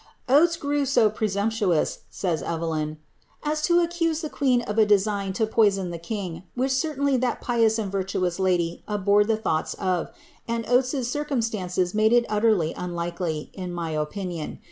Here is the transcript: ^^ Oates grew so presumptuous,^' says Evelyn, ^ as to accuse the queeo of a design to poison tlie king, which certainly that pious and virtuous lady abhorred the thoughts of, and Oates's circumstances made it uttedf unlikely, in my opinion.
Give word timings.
^^ 0.01 0.03
Oates 0.27 0.57
grew 0.57 0.83
so 0.87 1.11
presumptuous,^' 1.11 1.99
says 2.09 2.41
Evelyn, 2.41 2.95
^ 2.95 2.97
as 3.43 3.61
to 3.61 3.81
accuse 3.81 4.21
the 4.21 4.31
queeo 4.31 4.67
of 4.67 4.79
a 4.79 4.85
design 4.87 5.31
to 5.33 5.45
poison 5.45 5.91
tlie 5.91 6.01
king, 6.01 6.43
which 6.55 6.71
certainly 6.71 7.17
that 7.17 7.39
pious 7.39 7.77
and 7.77 7.91
virtuous 7.91 8.39
lady 8.39 8.83
abhorred 8.87 9.27
the 9.27 9.37
thoughts 9.37 9.75
of, 9.75 10.09
and 10.47 10.65
Oates's 10.67 11.07
circumstances 11.11 11.93
made 11.93 12.13
it 12.13 12.27
uttedf 12.29 12.73
unlikely, 12.77 13.51
in 13.53 13.71
my 13.71 13.91
opinion. 13.91 14.57